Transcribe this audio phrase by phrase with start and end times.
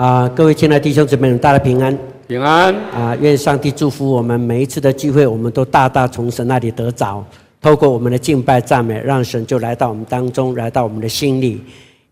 [0.00, 3.14] 啊，各位亲爱的弟兄姊妹们，大家平安，平安啊！
[3.20, 7.22] 愿上帝祝福我们每一次的聚会，我们都大大从神那里得着。
[7.60, 11.58] 透过我们的敬拜赞美，让神就来到我们当中，来到我们的心里；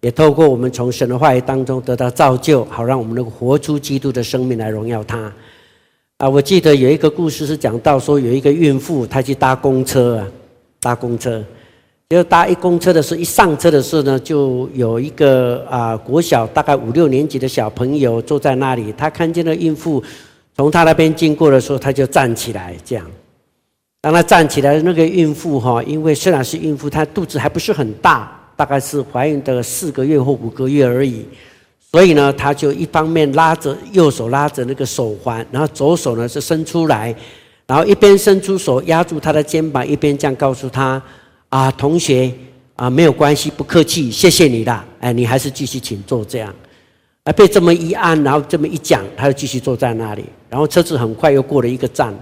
[0.02, 5.32] 也透过我们从神的话语当中得到造就，好让我们能够活出基督的生命来荣耀他。
[6.18, 10.28] 啊，我记得有一个故事是讲到说，有一个孕妇她去搭公车啊，
[10.78, 11.42] 搭公车。
[12.10, 18.90] 就搭一公车的时候，一上车的时候呢，就有一个啊国小大概五六年级的小朋友坐在那里。
[18.96, 20.02] 他看见了孕妇
[20.56, 23.04] 从他那边经过的时候，他就站起来，这样。
[24.00, 31.26] 当他站起来，那个孕妇哈，因为虽然是孕妇，她肚子还不是很大，大概是怀孕的四个月或五个月而已。
[31.92, 37.14] 所以呢，他就一方面拉着右手拉着那个手环，然后左手呢是伸出来，
[37.66, 41.02] 然后一边伸出手压住她的肩膀，一边这样告诉她。
[41.48, 42.30] 啊，同学
[42.76, 44.84] 啊，没有关系，不客气，谢谢你啦。
[45.00, 46.54] 哎，你还是继续请坐这样。
[47.24, 50.24] 啊，被这么一按，然后这么一讲，他就继续坐在那里。
[50.48, 52.14] 然后车子很快又过了一个站，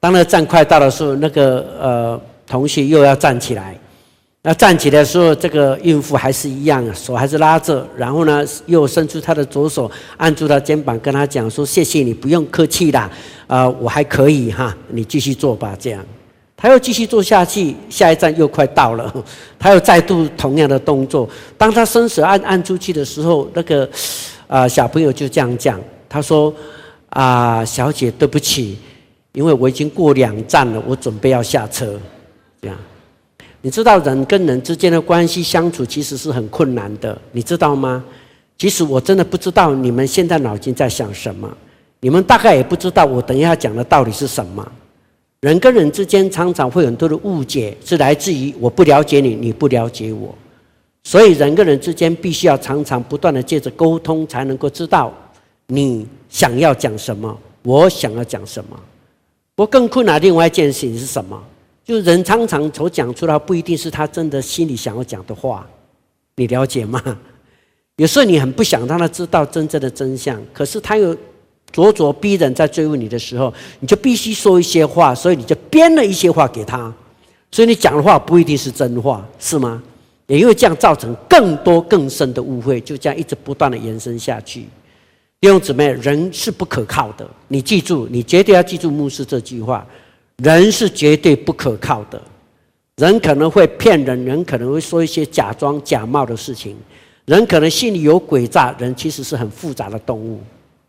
[0.00, 3.78] 当那个站快到的时候，那个呃同学又要站起来。
[4.40, 13.10] 那站起来的时候，这个孕妇还是一样，手还是拉着，然后呢又伸出她的左手按住她肩膀，跟她讲说：“谢谢你，不用客气啦。
[13.48, 16.04] 啊、我还可以哈，你继续坐吧。”这样。
[16.60, 19.24] 他又继续坐下去，下一站又快到了，
[19.56, 21.28] 他又再度同样的动作。
[21.56, 23.88] 当他伸手按按出去的时候，那个
[24.48, 26.52] 啊、小朋友就这样讲，他说
[27.10, 28.76] ：“啊，小姐，对不起，
[29.32, 31.96] 因为我已经过两站了，我准备要下车。”
[32.60, 32.76] 这样，
[33.62, 38.02] 你知道人跟人之间的关系相处其实是很困难的，你知道吗？
[38.56, 41.48] 其实我真的不知道你们现在脑筋在想什么，
[42.00, 44.66] 你们大概也不知道我等一下讲的到底是什么。
[45.40, 50.34] 人跟人之间常常会有很多的误解，是来自于我不了解你，你不了解我，
[51.04, 55.14] 所以人跟人之间必须要常常不断的借着沟通，才能够知道
[55.68, 58.78] 你想要讲什么，我想要讲什么。
[59.54, 61.40] 我更困难另外一件事情是什么？
[61.84, 65.64] 就是人常常所讲出来不一定是他真的心里想要讲的话，
[66.34, 67.00] 你了解吗？
[67.94, 71.16] 有时候你很不想让他知道真正的真相，可是他又。
[71.72, 76.92] 咄咄逼人，在追问你的时候，你就必须说一些话，所以你就编了一些话给他，
[77.50, 79.82] 所以你讲的话不一定是真话，是吗？
[80.26, 84.66] 也因为这样造成更多更深的误会，就这样一直不断的延伸下去。
[85.40, 89.86] 弟兄姊妹，人是不可靠的，你记住，你绝对要记住牧师这句话：
[90.42, 92.20] 人是绝对不可靠的，
[92.96, 96.76] 人可能会骗人，人可能会说一些假装假冒的事情，
[97.24, 100.40] 人可能心里有诡诈，人其实是很复杂的动物。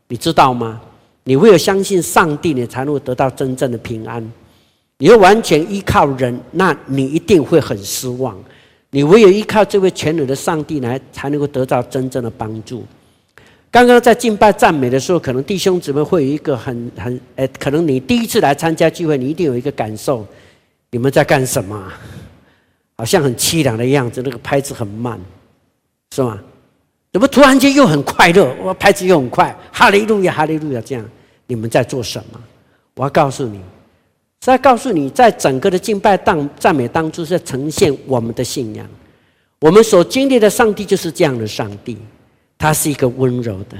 [0.09, 0.81] 你知道吗？
[1.24, 4.22] 你唯有相信上帝，你才能够得到真正的平安。
[4.97, 8.36] 你要完全依靠人，那你一定会很失望。
[8.90, 12.84] 你唯有依靠这位全能的上帝来，才能够得到真正的帮助。
[13.70, 20.26] 刚刚在敬拜赞美的时候，可能弟兄姊妹会有一个很很诶，可能你第一次来参加聚会，你一定有一个感受：
[20.90, 21.94] 你们在干什么？
[22.97, 25.20] 好像很凄凉的样子，那个拍子很慢，
[26.16, 26.40] 是吗？
[27.12, 28.56] 怎么突然间又很快乐？
[28.62, 30.81] 我拍子又很快，哈利路亚，哈利路亚！
[30.81, 31.03] 这样，
[31.47, 32.40] 你们在做什么？
[32.94, 33.64] 我要告诉你，是
[34.42, 38.88] 在告诉你，在整个的敬拜当赞美当中，是在呈现我们的信仰。
[39.59, 41.97] 我们所经历的上帝就是这样的上帝，
[42.58, 43.78] 他是一个温柔的。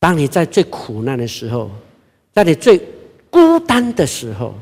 [0.00, 1.70] 当你在最苦难的时候，
[2.32, 2.80] 在你最
[3.28, 4.54] 孤单的时候，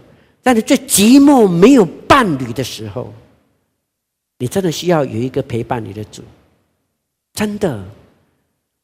[0.43, 3.15] 在你最寂寞没有伴侣的时候，
[4.39, 6.23] 你真的需要有一个陪伴你的主。
[7.35, 7.85] 真的，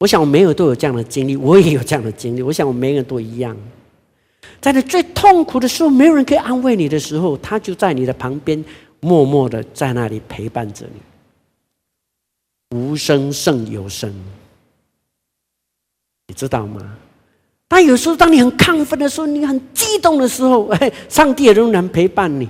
[0.00, 2.42] 我想我每个人都有这样的经历，我也有这样的经历。
[2.42, 3.56] 我想我每个人都一样，
[4.60, 8.62] 在你最痛苦的时候，没有人可以安慰你的时候，他就在你的旁边，
[8.98, 10.84] 默默的在那里陪伴着
[12.70, 14.12] 你，无声胜有声，
[16.26, 16.96] 你知道吗？
[17.68, 22.48] 但有时候，当你很亢奋的时候，你很激动的时候，哎，上帝也仍然陪伴你。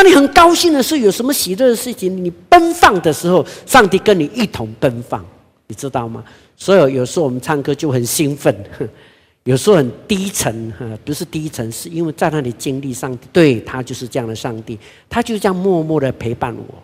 [0.00, 5.22] 当你很高兴的时候，有什么喜乐的事情，你奔放的时候，上帝跟你一同奔放，
[5.66, 6.24] 你知道吗？
[6.56, 8.56] 所以有时候我们唱歌就很兴奋，
[9.44, 16.74] 有时候很低沉，哈，不是低沉，是因为在那里经历上帝，对，他就是这样的上帝，他就这样默默的陪伴我。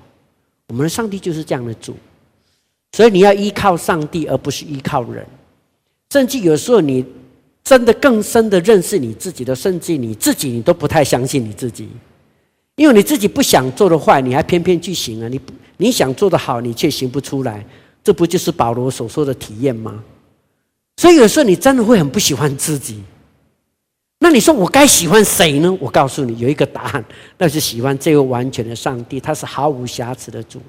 [0.68, 1.96] 我们的上帝就是这样的主，
[2.92, 5.24] 所以你要依靠上帝，而不是依靠人。
[6.12, 7.02] 甚至有时候你
[7.64, 11.88] 真的更深的认识你自己的，甚至你自己你都不太相信你自己。
[12.76, 15.28] 因为你自己不想做的坏，你还偏偏去行啊！
[15.28, 15.40] 你
[15.78, 17.66] 你想做的好，你却行不出来，
[18.04, 20.04] 这不就是保罗所说的体验吗？
[20.98, 23.02] 所以有时候你真的会很不喜欢自己。
[24.18, 25.76] 那你说我该喜欢谁呢？
[25.80, 27.04] 我告诉你，有一个答案，
[27.36, 30.60] 那是喜欢这位完全的上帝，他是毫无瑕疵的主。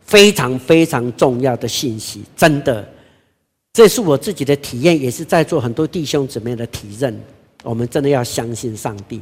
[0.00, 2.88] 非常非常重要的信息，真的，
[3.72, 7.20] 这是我自己的体验，也是在座很多弟兄姊妹的体认。
[7.62, 9.20] 我们真的要相信上帝。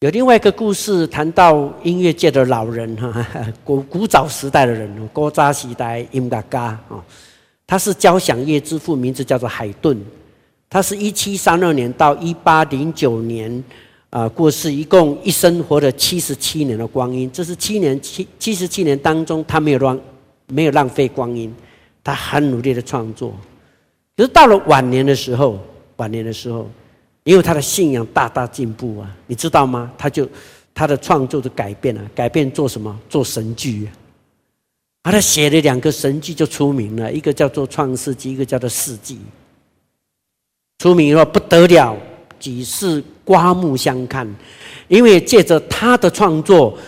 [0.00, 3.26] 有另外一个故事，谈到音乐界的老人哈，
[3.62, 7.04] 古古早时代的人，古扎时代音乐家啊，
[7.66, 10.02] 他是交响乐之父，名字叫做海顿。
[10.70, 13.62] 他是一七三二年到一八零九年
[14.08, 17.30] 啊过世，一共一生活了七十七年的光阴。
[17.30, 20.00] 这是七年七七十七年当中，他没有浪
[20.46, 21.54] 没有浪费光阴，
[22.02, 23.34] 他很努力的创作。
[24.16, 25.58] 可是到了晚年的时候，
[25.96, 26.66] 晚年的时候。
[27.24, 29.92] 因为他的信仰大大进步啊，你知道吗？
[29.98, 30.26] 他就
[30.72, 32.98] 他的创作就改变了，改变做什么？
[33.10, 33.86] 做神剧
[35.02, 35.12] 啊！
[35.12, 39.16] 他写了两个神剧就出名了，一个叫做《创世纪》，一个叫做《世纪》。
[40.78, 41.94] 出名了不得了，
[42.38, 44.26] 几世刮目相看。
[44.88, 46.78] 因为借着他的创作，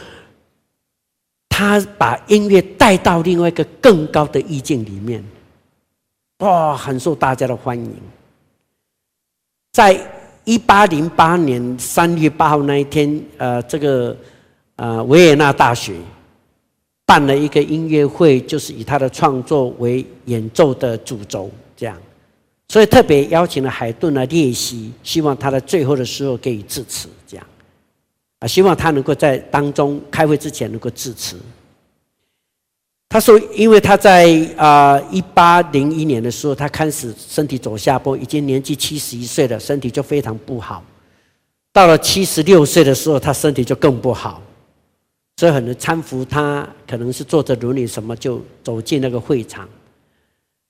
[1.50, 5.22] 他把音乐带到另外一个更高的意境里面，
[6.38, 7.94] 哇，很受大家的欢迎，
[9.72, 10.21] 在。
[10.44, 14.16] 一八零八年三月八号那一天，呃，这个
[14.76, 15.94] 呃维也纳大学
[17.06, 21.96] 办了一个音乐会，就是以他的创作为演奏的主轴，这样，
[22.68, 27.46] 所以特别邀请了海顿来列席，希望他在最后的时候可以致辞，这样，
[28.40, 31.36] 啊，希望他能够在当中开会之前能够致辞。
[33.12, 34.26] 他说：“因为他在
[34.56, 40.82] 啊一八零一年的时候，他开始身体走下坡，已经年纪七十一岁了，身体就非常不好。
[41.74, 44.40] 到了七十六岁的时候，他身体就更不好，
[45.36, 49.68] 所以很多搀扶他，可能是坐着轮椅什么，就走进那个会场。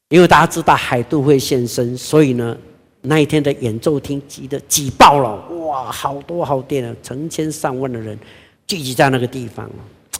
[0.09, 2.59] 因为大家知道海顿会现身，所以呢，
[3.03, 8.19] 那一天的演奏厅挤得挤爆了，哇，好多好多的成千上万的人
[8.67, 9.71] 聚集在那个地方，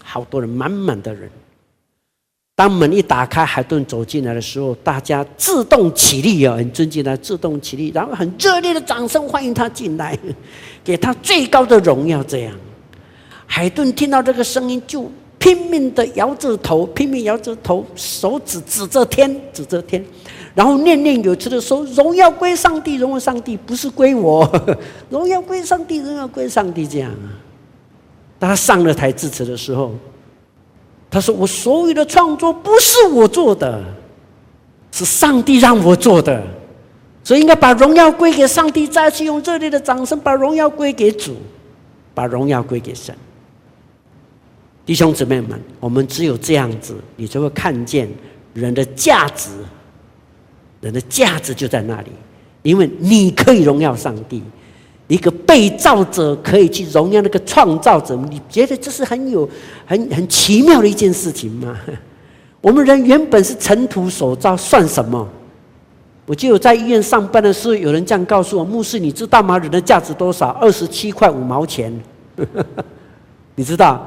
[0.05, 1.29] 好多人，满满的人。”
[2.55, 10.17] 当门一打开，海顿走进来的时候，大家自动起立啊，很尊敬他，自动起立，然后很热烈的掌声欢迎他进来，
[10.85, 12.23] 给他最高的荣耀。
[12.23, 12.55] 这样，
[13.47, 20.05] 海顿听到这个声音，就拼命的摇着头，拼命摇着头，手指指着天，指着天，
[20.55, 24.47] 然后念念有词的说：“荣耀归上帝，荣耀上帝，不是归我，
[25.09, 27.33] 荣耀归上帝，荣耀归上帝。”这样啊，
[28.39, 29.95] 当他上了台致辞的时候。
[31.13, 33.85] 他说：“我所有的创作不是我做的，
[34.91, 36.43] 是上帝让我做的，
[37.23, 38.89] 所以应该把荣耀归给上帝。
[38.89, 41.37] 再次用热烈的掌声，把荣耀归给主，
[42.15, 43.15] 把荣耀归给神。
[44.87, 48.09] 弟兄姊妹们，我们只有这样子，你才会看见
[48.55, 49.51] 人的价值。
[50.81, 52.11] 人的价值就在那里，
[52.63, 54.43] 因为你可以荣耀上帝。”
[55.09, 59.49] 一个被造者可以去荣耀那个创造者，你觉得这是很有、
[59.85, 61.77] 很很奇妙的一件事情吗？
[62.63, 65.29] 我们人原本是尘土所造，算什么？
[66.25, 69.59] 我记得我在医院上班的时候，有人这样告诉我：“牧师，你知道吗？
[69.59, 70.51] 人的价值多少？
[70.51, 71.93] 二十七块五毛钱。
[73.57, 74.01] ”你知道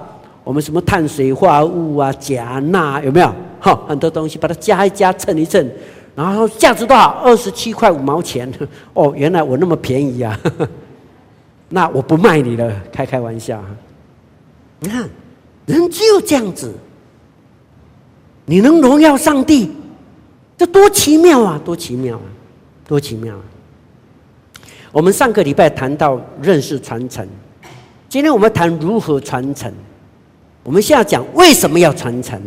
[0.44, 3.32] 我们什么碳水化合物啊、钾、钠有没有？
[3.60, 5.70] 哈，很多东西把它加一加，称一称，
[6.16, 7.10] 然后价值多少？
[7.24, 8.50] 二十七块五毛钱。
[8.96, 10.40] 哦，原来我那么便宜啊！
[11.70, 13.64] 那我不卖你了，开开玩笑。
[14.80, 15.10] 你看，
[15.66, 16.74] 人只有这样子，
[18.46, 19.72] 你能荣耀上帝，
[20.58, 21.60] 这多奇妙啊！
[21.66, 22.28] 多奇妙啊！
[22.88, 23.44] 多奇妙啊！
[24.92, 27.28] 我们上个礼拜谈到认识传承，
[28.08, 29.74] 今天我们谈如何传承。
[30.64, 32.40] 我们现在讲为什么要传承。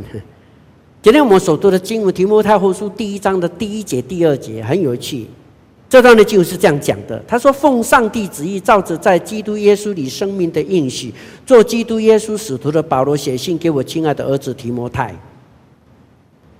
[1.02, 5.26] 今天我们所读的经文《提摩太后书》第一章的第一节、第二节很有趣。
[5.88, 11.12] 这段的经文是这样讲的：他说，奉上帝旨意，照着在基督耶稣里生命的应许，
[11.46, 15.14] 做基督耶稣使徒的保罗写信给我亲爱的儿子提摩太。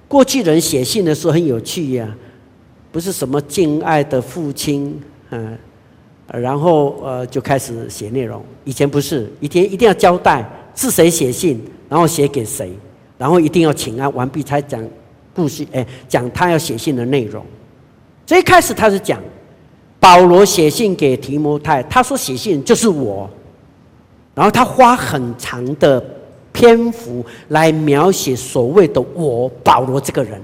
[0.08, 2.16] 过去人写信的时候很有趣呀、
[2.90, 5.58] 不是什么敬爱的父亲，嗯，
[6.32, 8.42] 然后呃就开始写内容。
[8.64, 10.42] 以前不是，以前一定要交代
[10.74, 12.72] 是谁写信，然后写给谁，
[13.18, 14.82] 然后一定要请安完毕才讲
[15.34, 17.44] 故事，哎，讲他要写信的内容。
[18.28, 19.18] 所以一开始他是讲
[19.98, 23.26] 保罗写信给提摩太，他说写信就是我，
[24.34, 25.98] 然后他花很长的
[26.52, 30.38] 篇幅来描写所谓的我保罗这个人，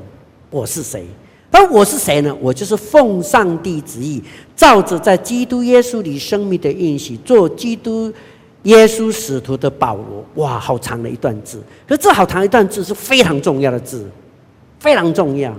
[0.48, 1.04] 我是谁？
[1.50, 2.34] 而我是谁呢？
[2.40, 4.24] 我就是奉上帝旨意，
[4.56, 8.10] 照着在基督耶稣里生命的应许，做基督
[8.62, 10.24] 耶稣使徒的保罗。
[10.36, 14.10] 哇，好长的一段字，可这好长一段字是非常重要的字，
[14.80, 15.54] 非常重要。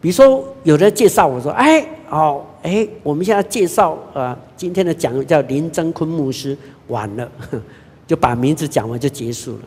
[0.00, 6.56] 比如说，有人介绍我说：“哎，哦，哎，我们现在介绍呃，今天的讲叫林真坤牧师。”
[6.88, 7.28] 完了，
[8.06, 9.62] 就把名字讲完就结束了。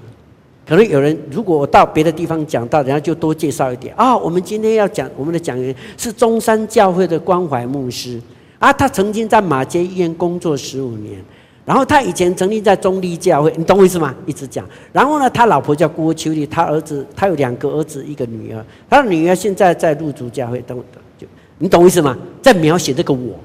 [0.65, 4.15] 可能有人，如果我到别的地方讲到，人家就多介绍一点啊。
[4.15, 8.21] 我们今天要讲我们的讲员是中山教会的关怀牧师
[8.57, 11.21] 啊，他曾经在马街医院工作十五年，
[11.69, 14.15] 然后他以前曾经在中立教会，你懂我意思吗？
[14.25, 14.67] 一直讲。
[14.91, 21.27] 然后呢，他老婆叫郭秋丽，他儿子他有两个儿子，一个女儿，他的女儿现在在路竹教会，等等，就
[21.59, 22.17] 你懂我意思吗？
[22.41, 23.39] 在描写这个我，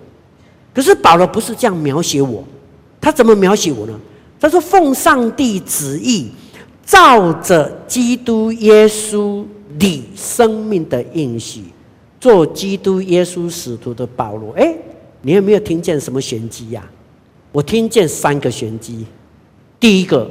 [0.73, 2.43] 可是保罗不是这样描写我，
[2.99, 3.93] 他怎么描写我呢？
[4.41, 6.31] 他说奉上帝旨意。
[6.87, 9.43] 照着基督耶稣
[9.79, 11.63] 里生命的应许，
[12.21, 14.53] 做基督耶稣使徒的保罗。
[14.53, 14.77] 哎，
[15.23, 16.87] 你有没有听见什么玄机呀？
[17.55, 19.07] 我听见三个玄机。
[19.79, 20.29] 第一个，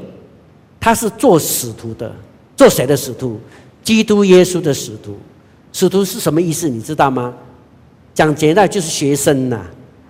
[0.78, 2.14] 他是做使徒的，
[2.58, 3.40] 做谁的使徒？
[3.82, 5.16] 基督耶稣的使徒。
[5.72, 6.68] 使徒是什么意思？
[6.68, 7.34] 你知道吗？
[8.14, 9.66] 讲简单就是学生呐。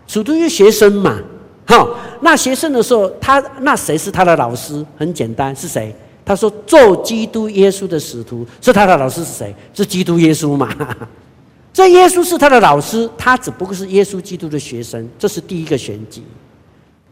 [0.08, 1.20] 使徒就是学生嘛。
[1.68, 4.84] 好，那学生的时候，他那谁是他的老师？
[4.98, 5.96] 很简单，是谁？
[6.26, 9.56] 他说：“做基督耶稣的使徒，是他的老师是谁？
[9.72, 10.76] 是基督耶稣嘛？
[11.72, 15.08] 这耶稣是他的老师，他只不过是耶稣基督的学生。
[15.20, 16.24] 这是第一个玄机。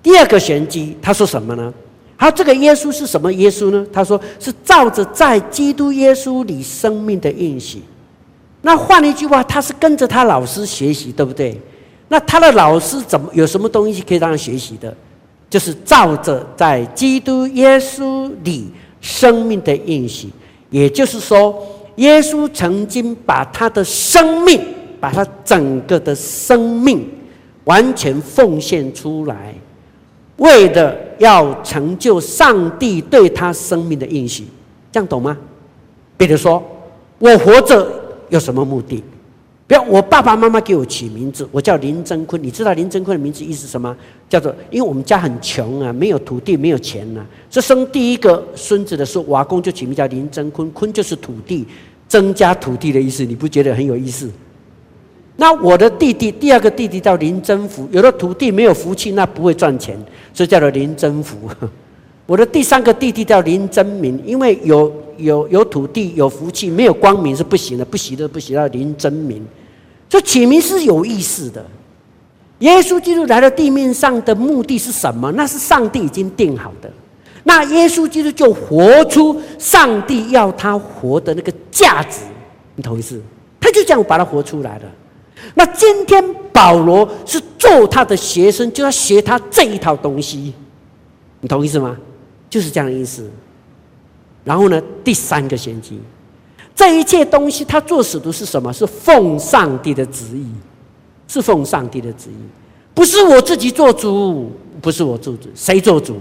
[0.02, 1.74] 第二个玄机，他说什么呢？
[2.18, 3.86] 他这个耶稣是什么耶稣呢？
[3.92, 7.82] 他说是照着在基督耶稣里生命的运行。
[8.62, 11.60] 那换一句话，他是跟着他老师学习，对不对？
[12.08, 14.96] 那他的老师怎么有什么东西可以让他学习的？
[15.50, 20.30] 就是照着在基督耶稣里。”生命的运行，
[20.70, 21.60] 也就是说，
[21.96, 24.62] 耶稣曾经把他的生命，
[25.00, 27.10] 把他整个的生命
[27.64, 29.56] 完全奉献出来，
[30.42, 34.44] 为了要成就上帝对他生命的应许，
[34.92, 35.38] 这样懂吗？
[36.18, 36.62] 比如说，
[37.20, 37.88] 我活着
[38.30, 39.04] 有什么目的？
[39.68, 42.42] 不要，我爸爸妈妈给我起名字，我叫林真坤。
[42.42, 43.96] 你知道林真坤的名字意思什么？
[44.28, 47.26] 叫做，因为我们家很穷啊，没有土地，没有钱呐、啊。
[47.48, 51.68] 这生第一个孙子的时候，瓦工就起名叫林真坤，坤就是土地，
[52.08, 53.24] 增加土地的意思。
[53.24, 54.28] 你不觉得很有意思？
[55.38, 59.98] 那我的弟弟，第二个弟弟叫林真福，有了土地没有福气，那不会赚钱，
[60.34, 61.38] 所以叫做林真福。
[62.28, 69.44] 我的第三个弟弟叫林真明，因为有有有土地有福气，没有光明是不行的，不行的不行，叫林真明。
[70.08, 71.66] 这起名是有意思的。
[72.60, 75.32] 耶稣基督来到地面上的目的是什么？
[75.32, 76.92] 那是上帝已经定好的。
[77.44, 82.20] 那耶稣基督就活出上帝要他活的那个价值，
[82.76, 83.20] 你同意思？
[83.60, 84.84] 他就这样把他活出来了。
[85.56, 90.54] 那今天保罗是做他的学生，就要学他这一套东西，
[91.40, 91.98] 你同意思吗？
[92.50, 93.30] 就是这样的意思。
[94.44, 96.00] 然后呢，第三个先机。
[96.74, 98.72] 这一切东西，他做使徒是什么？
[98.74, 100.48] 是奉上帝的旨意，
[101.28, 102.44] 是奉上帝的旨意，
[102.94, 106.18] 不是我自己做主，不是我做主，谁做主？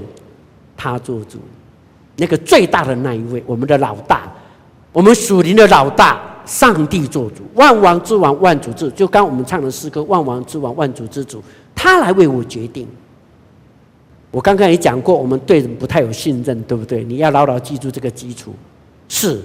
[0.76, 1.38] 他做主，
[2.16, 4.30] 那个最大的那一位，我们的老大，
[4.92, 8.90] 我们属灵的老大，上帝做主，万王之王，万主之主。
[8.90, 11.40] 就刚我们唱的诗歌，万王之王，万主之主，
[11.76, 12.88] 他来为我决定。
[14.32, 17.04] 我刚刚也讲过，我们对人不太有信任，对不对？
[17.04, 18.52] 你要牢牢记住这个基础，
[19.08, 19.40] 是。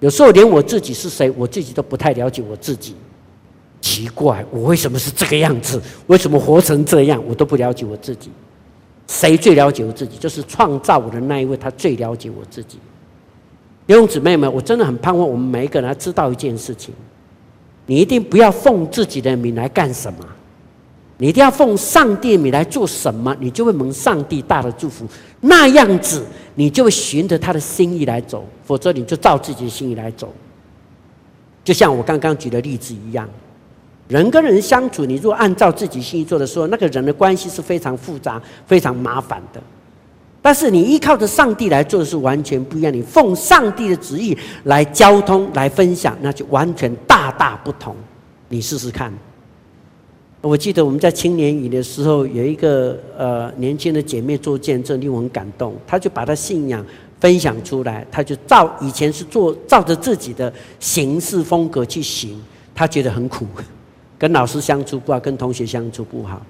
[0.00, 2.96] 有时候连我自己是谁，我自己都不太了解我自己。
[3.80, 5.80] 奇怪，我为什么是这个样子？
[6.08, 7.22] 为什么活成这样？
[7.28, 8.28] 我都不了解我自己。
[9.06, 10.16] 谁最了解我自己？
[10.18, 12.80] 就是创造我的那一位，他最了解我自己。
[13.88, 16.92] 弟兄姊妹们，我真的很盼望我们每一个人知道一件事情：
[17.86, 20.18] 你一定不要奉自己的名来干什么。
[21.16, 25.06] 你一定要奉上帝的名来做什么，你就会蒙上帝大的祝福。
[25.40, 26.22] 那样子，
[26.54, 30.30] 你就会循着他的心意来走；否则，你就照自己的心意来走。
[31.64, 33.26] 就像我刚刚举的例子一样，
[34.06, 39.62] 人跟人相处，你如果按照自己心意做的时候，那个人的关系是非常复杂、非常麻烦的。
[40.48, 42.90] 但是，你依靠着上帝来做是完全不一样。
[42.90, 47.94] 你奉上帝的旨意来交通、来分享，那就完全大大不同。
[48.48, 49.12] 你试试看。
[50.40, 55.76] 我记得我们在青年营的时候，有一个呃年轻的姐妹做见证，令我很感动。
[55.86, 56.82] 她就把她信仰
[57.20, 60.50] 分享出来，她就照以前是做照着自己的
[60.80, 62.42] 行事风格去行，
[62.74, 63.46] 她觉得很苦，
[64.18, 66.40] 跟老师相处不好，跟同学相处不好。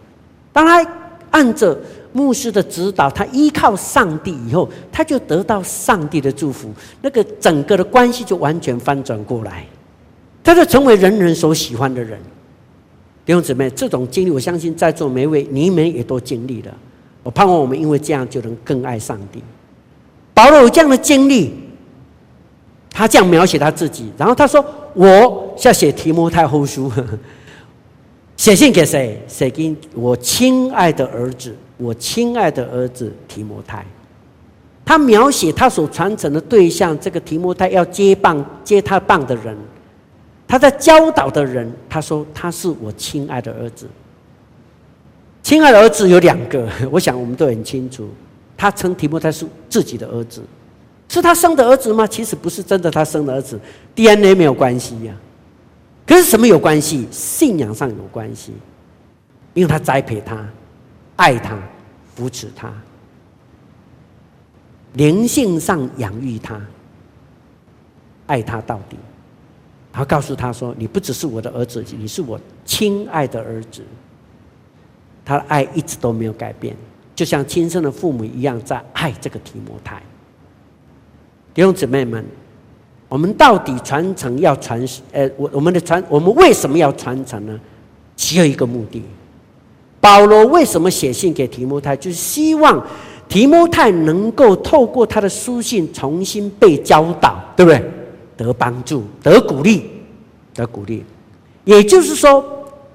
[0.53, 0.89] 当她
[1.31, 1.79] 按着
[2.13, 6.71] 牧师的指导，他依靠上帝以后，他就得到上帝的祝福，
[7.03, 9.67] 那个整个的关系就完全翻转过来，
[10.43, 12.19] 他就成为人人所喜欢的人。
[13.27, 16.75] 弟兄姊妹，这种经历，我相信在座每位你们也都经历了。
[17.23, 19.43] 我盼望我们因为这样就能更爱上帝。
[20.33, 21.53] 保罗有这样的经历，
[22.91, 26.91] 他这样描写他自己，然后他说：“我要写提摩太后书，
[28.39, 29.21] 写信给谁？
[29.27, 33.85] 写给我亲爱的儿子，我亲爱的儿子提摩太。”
[34.87, 39.55] 他描写他所传承的对象，这个提摩太要接棒接他棒的人，
[40.47, 43.87] 他在教导的人，他说他是我亲爱的儿子。
[45.43, 48.09] 亲爱的儿子有两个， 我想我们都很清楚。
[48.57, 50.43] 他称提摩太是自己的儿子，
[51.09, 52.07] 是他生的儿子吗？
[52.07, 53.61] 其实不是真的，他生的儿子
[53.95, 55.13] ，DNA 没有关系呀。
[56.09, 57.07] 跟什么有关系？
[57.11, 58.55] 信仰上有关系，
[59.53, 60.49] 因为他栽培他，
[61.17, 61.55] 爱他，
[62.15, 62.73] 扶持他，
[64.95, 66.59] 灵性上养育他，
[68.27, 68.97] 爱他到底。
[69.93, 73.83] 然后告诉他说：“你不只是我的儿子，你是我亲爱的儿子。”
[75.27, 76.75] 他的爱一直都没有改变，
[77.15, 80.01] 就像亲生的父母一样，在爱这个提摩太。
[81.53, 82.25] 弟兄姊妹们，
[83.09, 84.81] 我们到底传承要传？
[85.13, 87.59] 呃，我我们的传，我们为什么要传承呢？
[88.17, 89.03] 只有一个目的。
[90.01, 91.97] 保罗为什么写信给提摩太？
[91.97, 92.85] 就是希望
[93.29, 97.83] 提摩太能够透过他的书信重新被教导，对不对？
[98.37, 99.91] 得帮助，得鼓励，
[100.55, 101.03] 得鼓励。
[101.65, 102.45] 也就是说，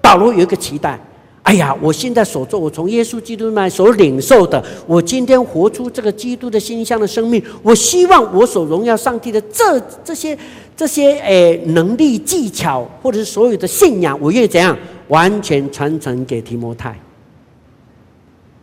[0.01, 0.99] 保罗有一个期待。
[1.43, 7.43] 哎呀，我现在所做，我从耶稣基督那所领受的，我今天活出这个基督的馨香的生命。
[7.61, 10.37] 我希望我所荣耀上帝的这这些
[10.75, 14.75] 这些诶能力技巧，或者是所有的信仰，我愿意怎样
[15.09, 16.97] 完全传承给提摩太。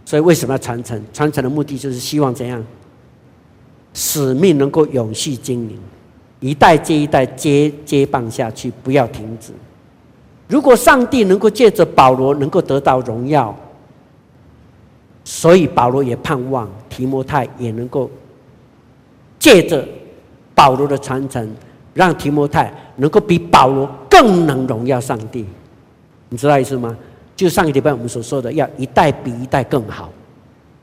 [0.07, 1.01] 所以为什么要传承？
[1.13, 2.65] 传承的目的就是希望怎样
[3.93, 5.79] 使命能够永续经营，
[6.41, 9.53] 一代接一代接接棒下去，不要停止。
[10.51, 13.57] 如果上帝能够借着保罗能够得到荣耀，
[15.25, 18.11] 所以保罗也盼望提摩太也能够
[19.39, 19.87] 借着
[20.53, 21.49] 保罗的传承，
[21.95, 25.47] 让提摩太能够比保罗更能荣耀上帝。
[26.29, 26.97] 你知道意思吗？
[27.37, 30.11] 就上个礼拜我们所说的，要一代比一代更好，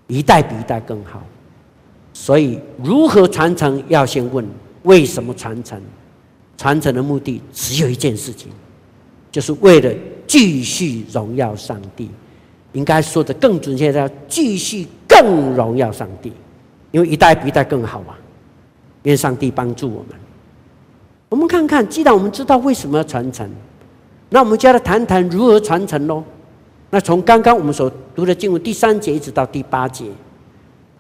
[0.08, 1.22] 一代比一代更好。
[2.14, 4.48] 所以如何传承，要先问
[4.84, 5.80] 为什么传承？
[6.58, 8.50] 传承的目的只有一件事情。
[9.32, 9.94] 就是为了
[10.26, 12.10] 继续荣耀上帝，
[12.74, 16.32] 应该说的更准确，要继续更荣耀上帝，
[16.92, 18.16] 因为一代比一代更好嘛。
[19.04, 20.18] 愿上帝帮助我们。
[21.30, 23.50] 我们看看，既然我们知道为什么要传承，
[24.30, 26.24] 那我们就要来谈谈如何传承喽。
[26.90, 30.06] 那从刚刚我们所读的经文第三节一直到第八节，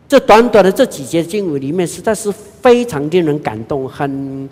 [0.07, 4.47] 这短短的这几节经文里面，实在是非常令人感动，很。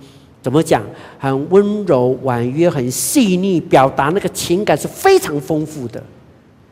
[0.45, 0.84] 怎么讲？
[1.17, 5.99] 很温柔、婉约、很细腻，表达那个情感是非常丰富的，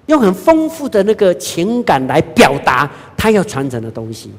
[0.06, 4.30] 用很丰富的那个情感来表达他要传承的东西。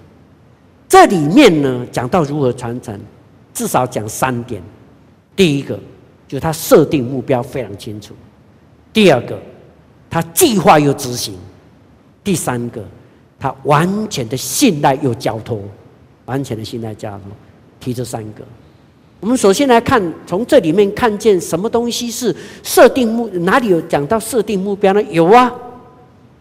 [0.88, 2.96] 这里面呢，讲到如何传承，
[3.52, 4.62] 至少讲三点。
[5.34, 5.74] 第一个，
[6.28, 8.12] 就是他设定目标非常清楚；
[8.92, 9.36] 第二个，
[10.08, 11.34] 他计划又执行；
[12.22, 12.84] 第三个，
[13.36, 15.60] 他完全的信赖又交托，
[16.26, 17.32] 完全的信赖交托，
[17.80, 18.44] 提这三个。
[19.20, 23.26] 我们首先来看，从这里面看见什么东西是设定目？
[23.28, 25.02] 哪里有讲到设定目标呢？
[25.04, 25.50] 有啊，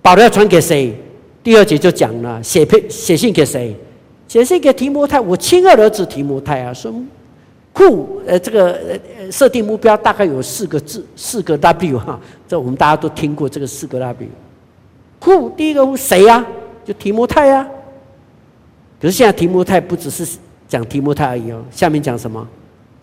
[0.01, 0.93] 保罗要传给谁？
[1.41, 3.73] 第二节就讲了，写篇写信给谁？
[4.27, 6.91] 写信给提摩太，我亲爱儿子提摩太啊，说
[7.75, 14.27] ，Who，呃，这个呃设定目标大概有四个字，四个 W 哈，这我们大家都听过这个四个 W。
[15.21, 16.45] Who，第一个谁呀？
[16.83, 17.65] 就提摩太啊。
[18.99, 22.45] 可是现在提摩太不只是讲提摩太而已哦，下面讲什么？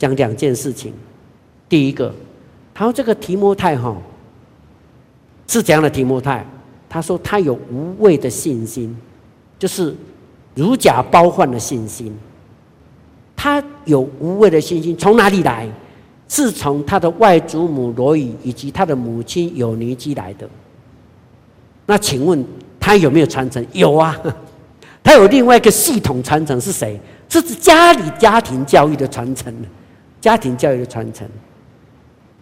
[0.00, 0.94] 讲两件事情，
[1.68, 2.12] 第一个，
[2.72, 3.94] 他说这个提摩太哈
[5.46, 6.44] 是怎样的提摩太？
[6.88, 8.96] 他说他有无畏的信心，
[9.58, 9.94] 就是
[10.54, 12.16] 如假包换的信心。
[13.36, 15.68] 他有无畏的信心，从哪里来？
[16.28, 20.48] 是从他的外祖母罗以以及他的母亲有尼基来的。
[21.84, 22.42] 那请问
[22.78, 23.66] 他有没有传承？
[23.72, 24.16] 有啊，
[25.04, 26.98] 他有另外一个系统传承是谁？
[27.28, 29.54] 这是家里家庭教育的传承。
[30.20, 31.26] 家庭教育的传承，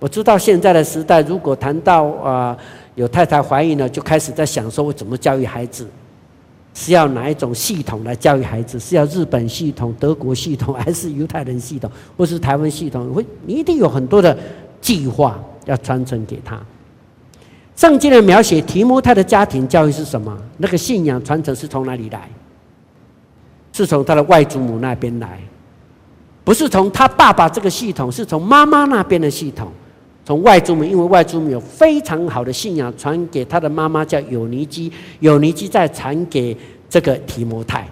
[0.01, 2.57] 我知道现在的时代，如果谈到啊、
[2.97, 5.87] 有太太怀孕了，就开始在想说我怎么教育孩子，
[6.75, 8.81] 是要哪一种系统来教育孩子？
[8.81, 13.15] 是要日本系统、德国系统，还是犹太人系统，或是台湾系统？
[13.15, 14.37] 会你一定有很多的
[14.81, 16.61] 计划要传承给他。
[17.77, 20.37] 圣经的描写提摩太的家庭教育是什么？
[20.57, 22.29] 那个信仰传承是从哪里来？
[23.73, 25.39] 是从他的外祖母那边来。
[26.49, 29.69] 不是从他爸爸这个系统，是从妈妈那边的系统，
[30.25, 36.57] 从外祖母，因为外祖母有非常好的信仰，传给他的妈妈叫友尼基，友尼基再传给
[36.89, 37.87] 这个提摩太。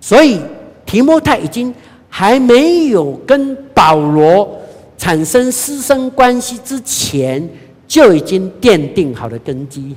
[0.00, 0.40] 所以
[0.84, 1.72] 提摩太已经
[2.08, 4.60] 还没有跟保罗
[4.98, 7.48] 产生师生关系之前，
[7.86, 9.94] 就已经奠定好的根基。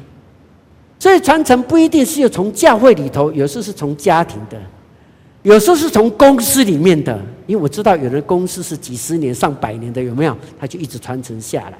[1.00, 4.58] 所以传承不一定是要从教会里头，有时是从家庭的，
[5.44, 7.20] 有时候是从公司里面的。
[7.46, 10.36] 因为我知道有的公司是几十年、上百年的，有没有？
[10.58, 11.78] 他就一直传承下来。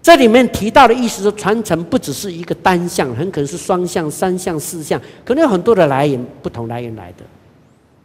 [0.00, 7.24] 这里面提到的意思是，传承不只是一个单向，很可能是双向、三向、四向，可能有很多的来源，不同来源来的。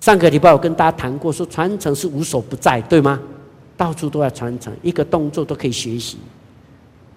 [0.01, 3.19] 上个礼拜我跟大家谈过，说传承是无所不在，对吗？
[3.77, 6.17] 到处都在传承，一个动作都可以学习。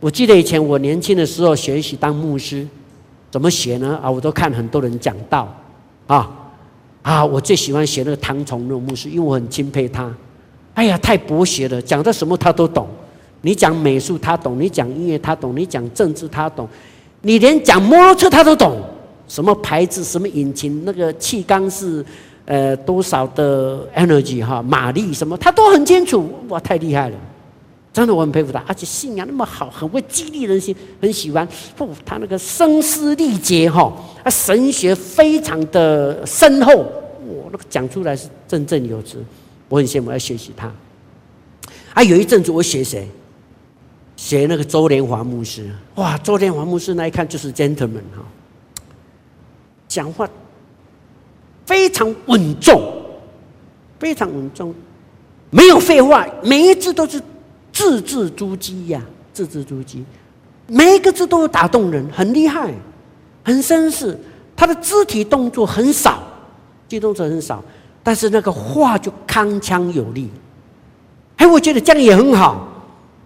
[0.01, 2.69] 我记得以前我年轻的时候学习当牧师，
[3.31, 3.99] 怎么学呢？
[4.03, 5.49] 啊，我都看很多人讲道，
[6.07, 6.31] 啊
[7.03, 10.13] 啊，我最喜欢写那个唐崇荣牧师，因为我很钦佩他。
[10.75, 12.87] 哎呀，太博学了，讲的什么他都懂。
[13.43, 16.69] 你讲美术他懂，你讲音乐他懂，你讲政治他懂，
[17.23, 18.81] 你连讲摩托车他都懂，
[19.27, 22.05] 什么牌子、什么引擎、那个气缸是。
[22.47, 27.17] 呃，多少的 energy 哈，马力什么，他都很清楚，哇，太厉害了，
[27.93, 39.25] 真的我很佩服他，而且信仰那么好，很会激励人心，很喜欢，不，他那个声嘶力竭哈，他神学非常的深厚，我，那个讲出来是振振有词，
[39.69, 40.73] 我很羡慕，要学习他。
[41.95, 43.09] 啊，有一阵子我学谁？
[44.17, 48.25] 学那个周连华牧师，哇，周连华牧师那一看就是 gentleman 哈，
[49.89, 50.29] 讲话。
[51.67, 52.83] 非常稳重，
[54.01, 54.75] 非常稳重，
[55.51, 57.23] 没有废话，每一字都是
[57.73, 59.03] 字字珠玑呀，
[59.33, 60.03] 字字珠玑，
[60.67, 62.73] 每一个字都打动人，很厉害，
[63.43, 64.19] 很绅士。
[64.57, 66.23] 他的肢体动作很少，
[66.89, 67.63] 肢体动作很少，
[68.03, 70.29] 但是那个话就铿锵有力。
[71.37, 72.69] 哎，我觉得这样也很好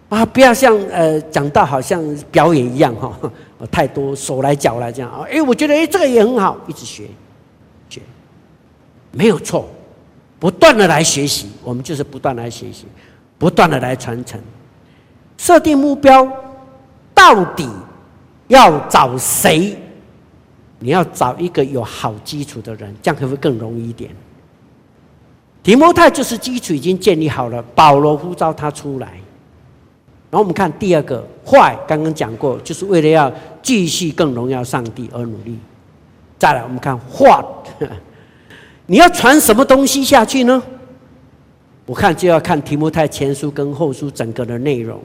[0.07, 3.11] 啊，不要像呃讲到好像表演一样哈，
[3.69, 5.25] 太多手来脚来这样啊。
[5.29, 7.09] 哎，我觉得哎这个也很好，一直学
[7.89, 7.99] 学。
[9.11, 9.67] 没有错，
[10.39, 12.85] 不断的来学习，我们就是不断来学习，
[13.37, 14.39] 不断的来传承。
[15.37, 16.25] 设定目标，
[17.13, 17.69] 到底
[18.47, 19.77] 要找谁？
[20.79, 24.11] 你要找一个有好基础的人，这样可不可以更容易一点？
[25.63, 29.07] 提摩太就是基础已经建立好了，保罗呼召他出来。
[30.29, 35.57] 然后我们看第二个坏，刚刚讲过，就是为了要继续更荣耀上帝而努力。
[36.37, 37.43] 再来，我们看坏。
[38.87, 40.61] 你要传什么东西下去呢？
[41.85, 44.99] 我看就要看提摩太前书跟后书整个的内容，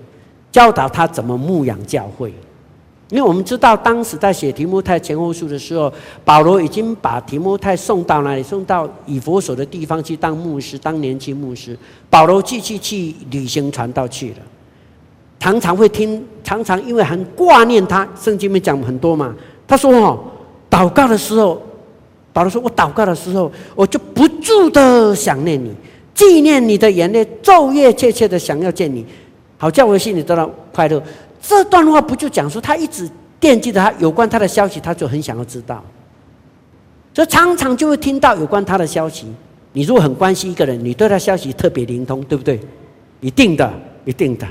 [0.50, 2.32] 教导他怎么牧养教会。
[3.10, 5.92] 因为我们知道，当时在写提摩太前后书的时候，
[6.24, 8.42] 保罗已经把提摩太送到哪里？
[8.42, 11.76] 送到以弗所的地方去当牧师，当年轻牧师。
[12.08, 14.36] 保罗继续去旅行传道去了，
[15.40, 19.34] 常常会听，常常因为很挂念他，圣经里面讲很多嘛。
[19.66, 20.18] 他说：“哦，
[20.70, 21.60] 祷告的时候。”
[22.32, 25.74] 保罗说：“我祷告的时候，我就不住的想念你，
[26.14, 29.04] 纪念你的眼泪，昼夜切切的想要见你，
[29.56, 31.02] 好叫我心里得到快乐。”
[31.42, 35.82] 这段话不就讲说他一直惦记着他有关他的消息，他就很想要知道，
[37.14, 39.26] 所以常常就会听到有关他的消息。
[39.72, 42.60] 你如果很关心一个人，你对他消息特别灵通，对不对？
[43.20, 43.72] 一定的，
[44.04, 44.46] 一定的。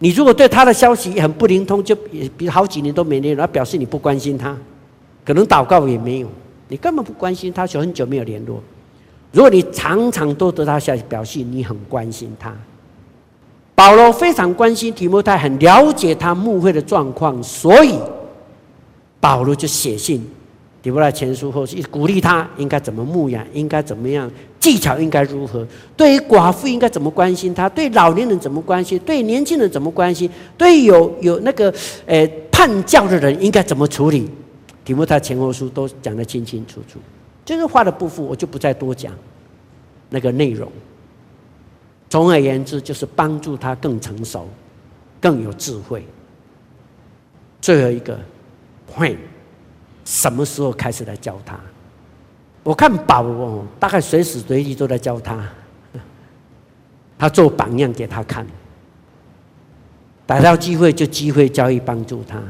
[0.00, 4.54] 你如果对他的消息很不灵通，就比比好几年都没联络，表示你不关心他，
[5.24, 6.28] 可能祷告也没有。
[6.68, 8.62] 你根本不关心他，就很久没有联络。
[9.32, 12.54] 如果你常常都得到消息，表示你很关心他。
[13.74, 17.98] 保罗非常关心提摩太，很了解他牧会的状况，所以
[19.18, 20.24] 保罗就写信
[20.82, 25.66] 提摩太前书后书，鼓励他应该怎么牧养，应该怎么样，技巧应该如何。
[25.96, 31.72] 对于寡妇应该怎么关心他，对老年人怎么关心，对年轻人怎么关心，对有有那个
[32.04, 34.28] 呃叛教的人应该怎么处理。
[34.84, 36.98] 提摩太前后书都讲得清清楚楚，
[37.44, 39.12] 就是话的部分，我就不再多讲
[40.10, 40.70] 那个内容。
[42.08, 44.48] 总而言之，就是帮助他更成熟、
[45.20, 46.06] 更有智慧。
[47.60, 48.18] 最后一个
[48.86, 49.16] 会
[50.04, 51.58] 什么时候开始来教他？
[52.62, 55.48] 我看保罗大概随时随地都在教他，
[57.18, 58.46] 他做榜样给他看，
[60.26, 62.40] 逮到机会就机会教育帮助他。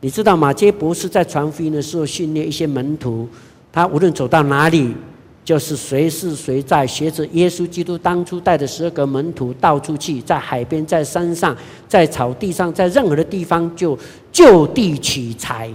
[0.00, 3.28] 你知道马杰博士在传福音的时候训练一些门徒，
[3.70, 4.94] 他无论走到哪里，
[5.44, 11.54] 就是随时随在学着耶稣基督当初带的十二个门徒到处去，在海边、在山上、
[11.86, 13.98] 在草地上，在任何的地方就
[14.32, 15.70] 就地取材，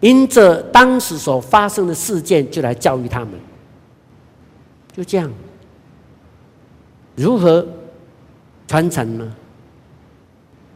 [0.00, 3.30] 因着当时所发生的事件就来教育他们，
[4.96, 5.30] 就这样，
[7.14, 7.64] 如何
[8.66, 9.32] 传承呢？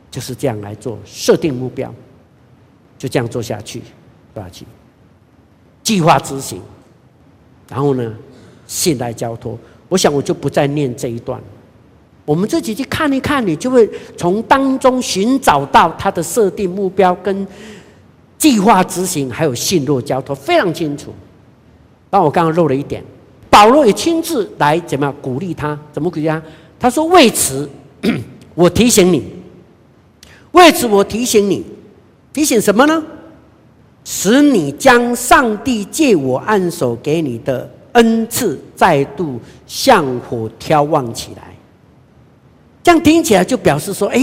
[0.09, 1.93] 就是这样来做，设定目标。
[3.03, 3.83] 就这样做下去，
[4.33, 4.65] 做下去，
[5.83, 6.61] 计划执行，
[7.69, 8.15] 然后呢，
[8.69, 9.59] 信赖交托。
[9.89, 11.43] 我想我就不再念这一段，
[12.25, 17.45] 我们自己去看一看，你就会从当中寻找到他的设定目标跟
[18.39, 21.13] 计划执行，还有信诺交托，非常清楚。
[22.09, 23.03] 但我刚刚漏了一点，
[23.51, 25.77] 保罗也亲自来怎么样鼓励他？
[25.93, 26.41] 怎么鼓励他？
[26.79, 27.69] 他说：“为此，
[28.55, 29.25] 我提醒你，
[30.53, 31.65] 为此我提醒你，
[32.33, 33.03] 提醒什么呢？
[34.05, 41.43] 使你将上帝借我按手给你的恩赐，再度向火眺望起来。”
[42.83, 44.19] 这样听起来就表示说，哎，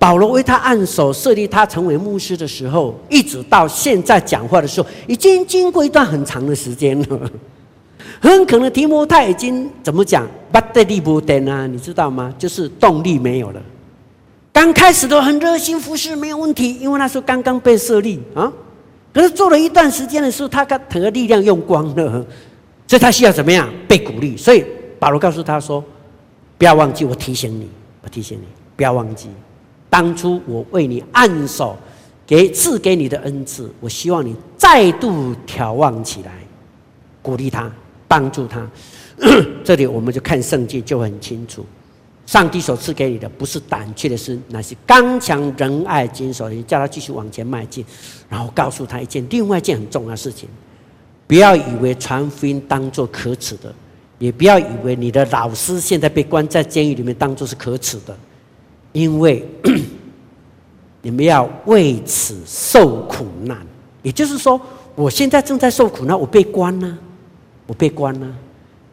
[0.00, 7.30] 保罗为他按手设立他成为牧师的时候，一直到现在讲话的时候，已经经过一段很长的时间了。
[8.20, 12.34] 很可能提摩太已经怎么讲，不得力不得啊，你知道吗？
[12.36, 13.62] 就是动力没有了。
[14.58, 18.52] 刚开始都很热心服侍，没有问题，因为那时候刚刚被设立啊。
[19.14, 22.26] 可是做了一段时间的时候，他他的力量用光了，
[22.88, 24.36] 所以他需要怎么样被鼓励？
[24.36, 24.64] 所以
[24.98, 25.84] 保罗告诉他说。
[26.58, 27.70] 不要忘记，我提醒你，
[28.02, 29.28] 我提醒你，不要忘记，
[29.88, 31.76] 当初我为你按手，
[32.26, 36.32] 给赐给你的恩赐，我希望你再度眺望起来，
[37.22, 37.70] 鼓励他，
[38.08, 38.68] 帮助他。
[39.62, 41.64] 这里我们就看圣经就很清楚，
[42.28, 46.50] 上帝所赐给你的不是胆怯的心，乃是刚强仁爱谨守。
[46.50, 47.82] 你叫他继续往前迈进，
[48.28, 50.46] 然后告诉他一件另外一件很重要的事情：
[51.26, 53.74] 不要以为传福音当做可耻的。
[54.18, 58.14] 也不要以为你的老师现在被关在监狱里面当做是可耻的，
[58.92, 59.42] 因为
[61.00, 63.56] 你们要为此受苦难。
[64.02, 64.60] 也就是说，
[64.94, 66.98] 我现在正在受苦难，我被关了，
[67.66, 68.26] 我被关了。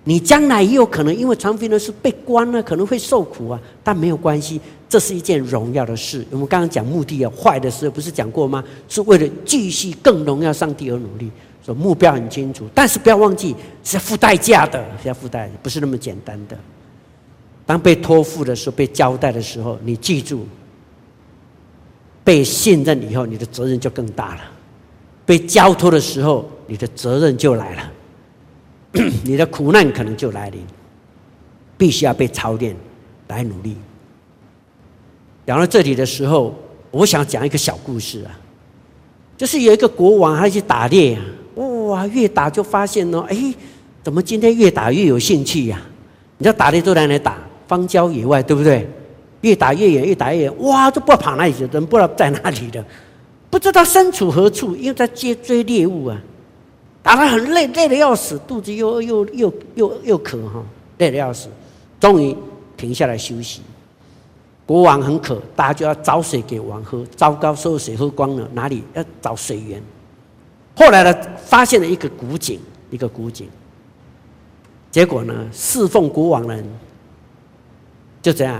[0.05, 6.25] 你将来也有可能因为传福音的事被关了，可能会受苦啊，但没有关系，这是一件荣耀的事。
[6.29, 8.63] 我们刚刚讲目的啊，坏的时候不是讲过吗？
[8.87, 11.29] 是为了继续更荣耀上帝而努力。
[11.65, 16.55] 说目标很清楚，但是不要忘记是要付代价的，是要付代价，不是那么简单的。
[17.65, 20.45] 当被托付的时候，被交代的时候，你记住，
[22.23, 24.41] 被信任以后，你的责任就更大了。
[25.25, 27.91] 被交托的时候，你的责任就来了，
[29.23, 30.61] 你的苦难可能就来临，
[31.77, 32.75] 必须要被操练
[33.27, 33.75] 来努力。
[35.45, 36.55] 讲到这里的时候，
[36.91, 38.31] 我想讲一个小故事啊，
[39.37, 41.21] 就是有一个国王，他去打猎啊。
[41.55, 43.53] 哇，越打就发现呢，哎，
[44.03, 45.79] 怎么今天越打越有兴趣呀？
[46.37, 47.37] 你知道打猎都在哪里打？
[47.67, 48.87] 荒郊野外，对不对？
[49.41, 52.83] 越打越远，越打越远，哇，都不知道跑哪里去，人不知道在哪里的，
[53.49, 56.21] 不知道身处何处，因为在追追猎物啊，
[57.05, 60.63] 打得很累，累得要死，肚子又又又又又渴哈，
[60.97, 61.47] 累得要死，
[61.99, 62.35] 终于
[62.75, 63.61] 停下来休息。
[64.65, 69.79] 国王很渴，大家就要找水给王喝，糟糕，所有水喝光了，哪里要找水源？
[70.75, 71.15] 后来呢，
[71.45, 73.47] 发现了一个古井，一个古井。
[74.89, 76.65] 结果呢，侍奉国王的人
[78.19, 78.59] 就这样，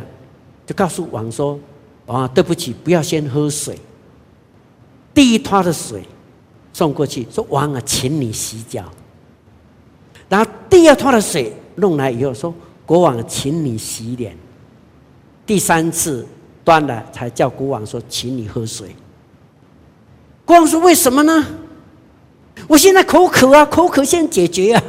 [0.68, 1.60] 就告诉王说
[2.06, 3.76] ：“啊，对不起，不要先喝水。
[5.16, 6.04] 第一桶的水
[6.76, 8.84] 送过去，说王啊，请你洗脚。
[10.28, 12.54] 然后第二趟的水弄来以后，说
[12.86, 14.36] 国王，请你洗脸。
[15.46, 16.28] 第三次
[16.66, 18.94] 端来，才叫国王说，请你喝水。
[20.44, 21.46] 国王说：为什么呢？”
[22.68, 24.84] 我现在口渴啊，口渴先解决啊！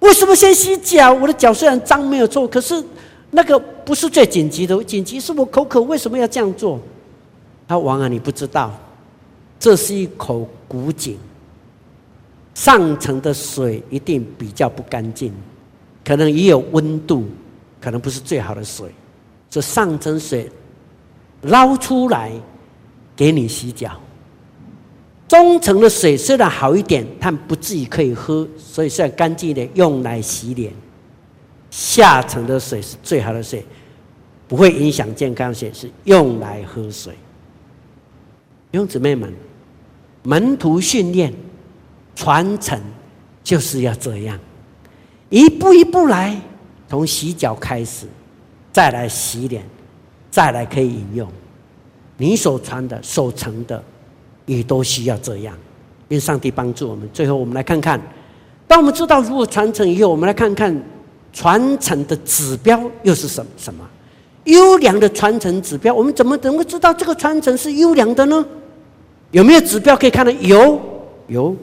[0.00, 1.10] 为什么先洗脚？
[1.10, 2.84] 我的脚虽然脏没有错，可是
[3.30, 6.78] 那个不是最紧急的，紧急是我口渴，为什么要这样做？
[7.66, 8.78] 他说王啊，你不知道，
[9.58, 11.18] 这是一口古井，
[12.54, 15.32] 上层的水一定比较不干净，
[16.04, 17.26] 可能也有温度，
[17.80, 18.88] 可能不是最好的水，
[19.50, 20.50] 这上层水
[21.42, 22.32] 捞出来
[23.16, 23.98] 给你洗脚。
[25.26, 30.72] 中层的水虽然好一点，但不至于可以喝，所以算干净一点，用来洗脸。
[31.70, 33.62] 下层的水是最好的水，
[34.46, 37.12] 不会影响健康的水，是用来喝水。
[38.72, 39.32] 弟兄姊妹们，
[40.28, 41.32] 门徒训练、
[42.14, 42.78] 传承
[43.42, 44.38] 就是要这样，
[45.30, 46.38] 一步一步来，
[46.86, 48.06] 从洗脚开始，
[48.70, 49.64] 再来洗脸，
[50.30, 51.26] 再来可以饮用。
[52.18, 53.82] 你所传的、所成的。
[54.44, 55.54] 也都需要这样，
[56.08, 57.06] 愿上帝帮助我们。
[57.12, 58.00] 最后，我们来看看，
[58.66, 60.74] 当我们知道如何传承以后，我们来看看
[61.34, 63.50] 传承的指标又是什么？
[63.58, 63.86] 什么
[64.44, 65.94] 优良的传承指标？
[65.94, 68.42] 我们怎么能够知道这个传承是优良的呢？
[69.30, 70.32] 有没有指标可以看到？
[70.40, 70.80] 有，
[71.26, 71.56] 有。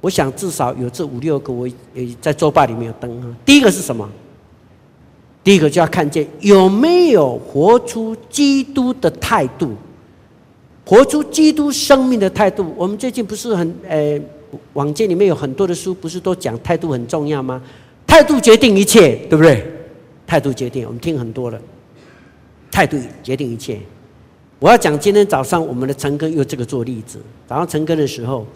[0.00, 3.36] 我想至少有这五六个，我也在周报里面有登。
[3.44, 4.08] 第一个是什么？
[5.42, 9.74] 第一个就要看见有没有活出基督的态度。
[10.84, 12.72] 活出基督生命的态度。
[12.76, 14.20] 我们最近不是很呃，
[14.74, 17.60] 网界里面有很多的书，不是都讲态度很重要吗？
[18.06, 19.66] 态度决定一切，对不对？
[20.24, 20.86] 态度决定。
[20.86, 21.60] 我们听很多了，
[22.70, 23.80] 态度决定一切。
[24.58, 27.18] 我要讲今天早上我们的陈哥用这个做例子。
[27.46, 28.46] 早上陈哥的时候，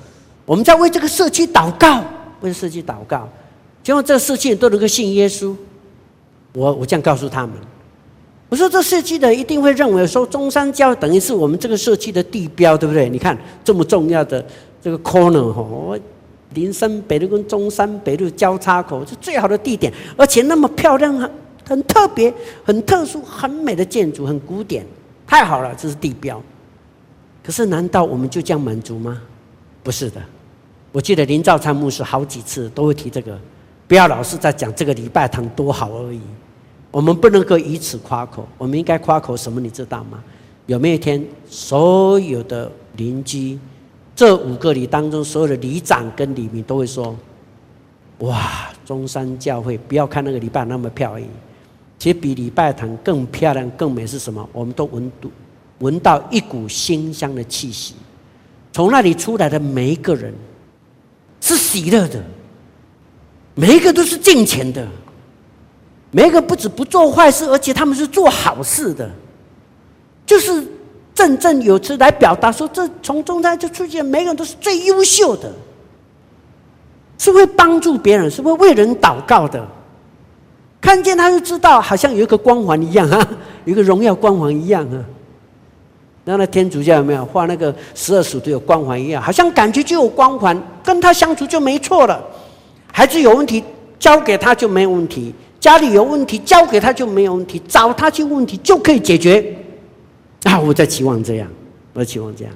[0.47, 2.03] 我们在为这个社区祷告，
[2.41, 3.29] 为社区祷告，
[3.85, 5.55] 希望这个社区都能够信耶稣。
[6.55, 7.53] 我我这样告诉他们，
[8.49, 13.09] 我说这社区的一定会认为说中山教等于是我们这个社区的地标，对不对？
[13.09, 14.45] 你看这么重要的
[14.83, 15.99] 这个 corner 哈，我
[16.55, 21.31] 林森北路跟中山北路交叉口是最好的地点，而且那么漂亮，很
[21.69, 22.33] 很特别，
[22.65, 24.85] 很特殊，很美的建筑，很古典，
[25.31, 26.43] 太好了，这是地标。
[27.41, 29.23] 可是难道我们就这样满足吗？
[29.81, 30.21] 不是的，
[30.91, 33.39] 我记得林兆昌牧师好几次都会提这个。
[33.87, 36.21] 不要老是在讲这个礼拜堂多好而已，
[36.91, 38.45] 我们不能够以此夸口。
[38.59, 39.61] 我们应该夸口什么？
[39.61, 40.21] 你知道吗？
[40.67, 43.57] 有没有一天，所有的邻居，
[44.17, 47.17] 这五个里当中，所有的里长跟里民都会说
[48.19, 49.79] ：“哇，中山教会！
[49.79, 51.29] 不要看那个礼拜那么漂亮，
[52.01, 54.49] 其实比礼拜堂更漂亮、更美是什么？
[54.53, 55.29] 我们都闻到
[55.79, 57.95] 闻到一股馨香的气息，
[58.73, 60.35] 从那里出来的每一个人
[61.41, 62.21] 是喜乐的。”
[63.53, 64.87] 每一个都是敬虔的，
[66.13, 69.11] 每一个不止不做坏事，而且他们是做好事的，
[70.25, 70.65] 就是
[71.15, 75.53] 振振有词来表达说，这从中山就出现，每个人都是最优秀的，
[77.19, 79.69] 是会帮助别人，是会为人祷告的。
[80.81, 83.29] 看见他就知道，好像有一个光环一样啊，
[83.67, 85.05] 有一个荣耀光环一样啊。
[86.25, 92.23] 然后那天主教有没有画那个十二使徒有光环一样，好像感觉就有光环，跟他相处就没错了。
[92.93, 93.63] 孩子有问题，
[93.99, 97.61] 交给他就没有问题；家里有问题，交给他就没有问题。
[97.67, 99.45] 找他去问题就可以解决。
[100.45, 101.49] 啊，我在期望这样，
[101.95, 102.53] 我在期望这样。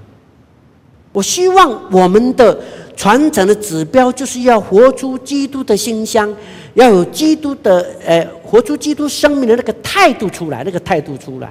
[1.15, 2.59] 我希望我们的
[2.97, 6.29] 传承的指标就是要活出基督的馨香，
[6.75, 11.49] 要有基督的呃，活出基督生命的那个态度出来，那个态度出来。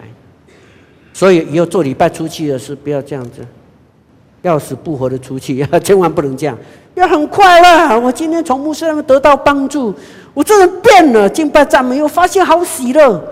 [1.13, 3.39] 所以以后做礼拜出去的事，不要这样子，
[4.41, 6.57] 要死不活的出去， 千万不能这样。
[6.95, 7.97] 要很快乐。
[7.97, 9.95] 我今天从牧师那边得到帮助，
[10.33, 11.29] 我这人变了。
[11.29, 13.23] 敬拜赞美，我发现好喜乐，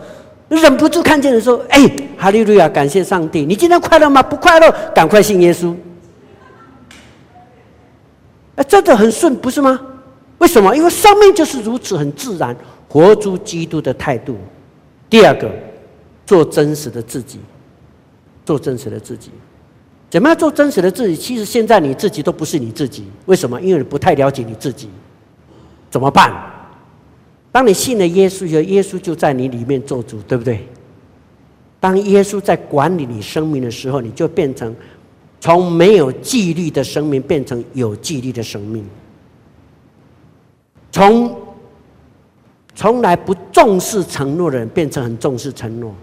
[0.48, 3.46] 忍不住看见人说：“哎，哈利路亚，感谢上帝！
[3.46, 4.24] 你今天快乐吗？
[4.24, 5.76] 不快乐，赶快信耶稣。”
[8.56, 9.80] 哎，真的很顺，不是吗？
[10.40, 10.76] 为什么？
[10.76, 12.56] 因为生命就是如此，很自然，
[12.90, 14.38] 活出基督的态度。
[15.10, 15.50] 第二个，
[16.26, 17.40] 做真实的自己，
[18.46, 19.30] 做真实的自己。
[20.10, 21.16] 怎么样做真实的自己？
[21.16, 23.62] 其实现在你自己都不是你自己，为什么？
[23.62, 24.90] 因为你不太了解你自己。
[25.90, 26.34] 怎么办？
[27.52, 30.66] 当你信了耶稣以后，耶稣就在你里面做主，对不对？
[31.80, 34.76] 当耶稣在管理你生命的时候，你就变成
[35.42, 38.86] 从没有纪律的生命变成有纪律的生命，
[40.92, 41.36] 从
[42.74, 45.94] 从来不重视承诺的人变成很重视承诺。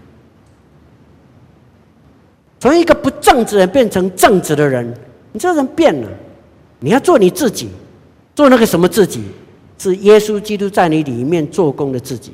[2.59, 4.93] 从一个不正直的人变成正直的人，
[5.31, 6.09] 你这人变了。
[6.81, 7.69] 你要做你自己，
[8.35, 9.23] 做那个什么自己？
[9.77, 12.33] 是耶稣基督在你里面做工的自己，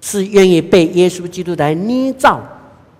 [0.00, 2.42] 是愿意被耶稣基督来捏造，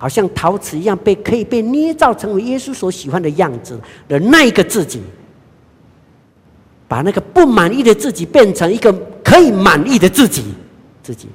[0.02, 5.00] 好像陶瓷一样被可以被捏造成为耶稣所喜欢的样子的那一个自己。
[6.88, 10.42] 把那个不满意的自己变成一个可以满意的自己，
[11.04, 11.28] 自己。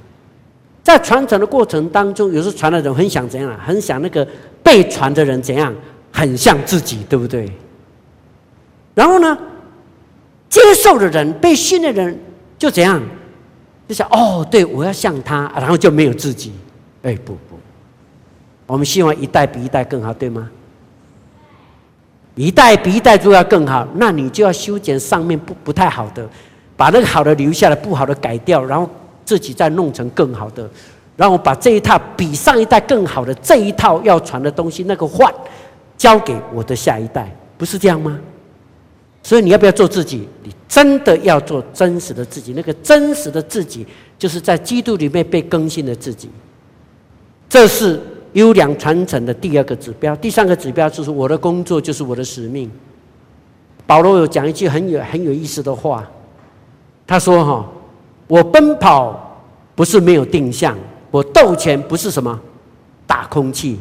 [0.82, 3.58] 在传承的过程当中，有时候传的人很想怎样？
[3.58, 4.28] 很想那个
[4.62, 5.74] 被传的人怎样？
[6.12, 7.50] 很像自己，对不对？
[8.94, 9.36] 然后呢，
[10.48, 12.16] 接受的人、被训的人
[12.58, 13.02] 就怎样？
[13.88, 16.52] 就想哦，对，我要像他，然后就没有自己。
[17.02, 17.36] 哎，不，
[18.68, 20.48] 我们希望一代比一代更好，对吗？
[22.36, 26.24] 一代比一代如果要更好，那你就要修剪上面不不太好的，
[26.76, 28.88] 把那个好的留下来，不好的改掉，然后。
[29.28, 30.66] 自己再弄成更好的，
[31.14, 35.30] 然后把这一套比上一代更好的这一套要传的东西那个换，
[35.98, 38.18] 交给我的下一代，不是这样吗？
[39.22, 40.26] 所以你要不要做自己？
[40.42, 42.54] 你真的要做真实的自己。
[42.54, 43.86] 那个真实的自己，
[44.18, 46.30] 就是在基督里面被更新的自己。
[47.50, 48.00] 这是
[48.32, 50.14] 优良传承的第二个指标。
[50.16, 52.70] 第三个指标就是我的工作就是我的使命。
[53.86, 56.08] 保罗有讲一句很有很有意思的话，
[57.06, 57.66] 他说：“哈。”
[58.28, 59.40] 我奔跑
[59.74, 60.76] 不是没有定向，
[61.10, 62.38] 我斗拳不是什么
[63.06, 63.78] 打空气。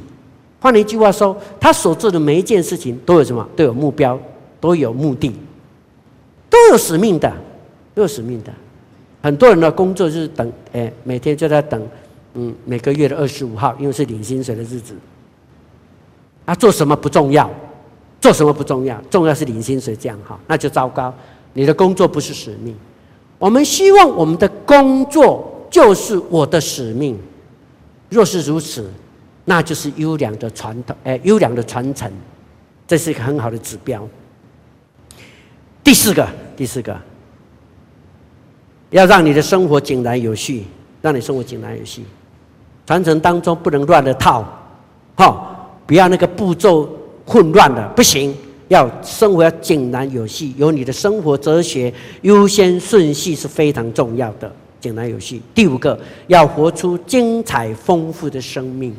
[0.62, 3.46] 换了一句话说，他所做的每一件事情都有什么？
[3.58, 4.18] 都有目标，
[4.62, 5.36] 都有目的，
[6.50, 7.30] 都有使命的，
[7.94, 8.54] 都有使命的。
[9.22, 11.86] 很多人的工作就是等，哎，每天就在等，
[12.34, 14.96] 嗯，每个月的二十五号，因为是领薪水的日子。
[16.46, 17.50] 啊，做什么不重要，
[18.22, 21.14] 做什么不重要，重要是领薪水这样哈，那就糟糕。
[21.54, 22.76] 你的工作不是使命。
[23.40, 27.18] 我们希望我们的工作就是我的使命。
[28.10, 28.90] 若是如此，
[29.44, 32.10] 那就是优良的传统，哎，优良的传承，
[32.88, 34.08] 这是一个很好的指标。
[35.84, 36.98] 第四个，第四个，
[38.92, 40.64] 要让你的生活井然有序，
[41.02, 42.04] 让你生活井然有序。
[42.88, 44.44] 传承当中不能乱了套，
[45.16, 46.90] 哈，不要那个步骤
[47.26, 48.34] 混乱的，不行。
[48.70, 54.52] 要生活要井然有序，有你的生活哲学，优先顺序是非常重要的。
[54.82, 55.42] 井然有序。
[55.54, 58.94] 第五个，要活出精彩丰富的生命。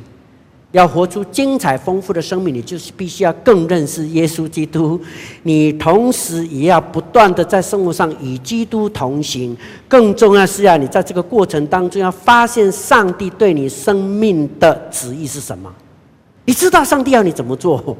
[0.73, 5.01] 要活出精彩丰富的生命，你就是必须要更认识耶稣基督。
[5.45, 9.57] 你同时也要不断的在生活上与基督同行。
[9.89, 15.73] 更重要是要你在这个过程当中要发现上帝对你生命的旨意是什么。
[16.45, 17.97] 你知道上帝要你怎么做？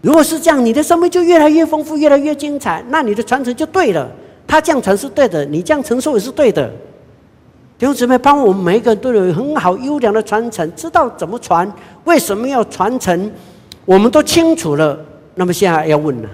[0.00, 2.84] 如果是这样，你的生命就越来越丰富，越来越精彩。
[2.88, 4.10] 那你的传承就对了。
[4.46, 6.70] 他这样传是对的，你这样承受也是对的。
[7.76, 11.70] 弟兄姊妹，帮我们每一个人都有很好优良的传承，知道怎么传，
[12.04, 13.32] 为什么要传承，
[13.84, 14.96] 我们都清楚了。
[15.34, 16.28] 那么现在要问了，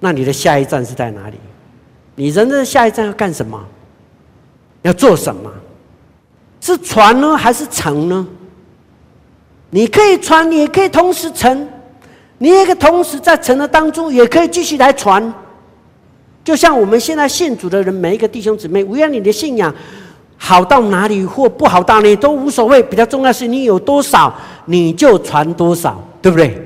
[0.00, 1.36] 那你的下一站是在哪里？
[2.14, 3.62] 你人的下一站要干什么？
[4.80, 5.52] 要做什么？
[6.62, 8.26] 是传呢，还是承呢？
[9.68, 11.68] 你可以传，你也可以同时成，
[12.38, 15.32] 你也可以同时在成的当中，也可以继续来传。
[16.42, 19.72] 就像我们现在信主的人，每一个弟兄姊妹，无论你的信仰。
[20.42, 24.34] 好到哪里或不好到哪里都无所谓，比较重要是你有多少，
[24.64, 26.56] 你就传多少，对不对？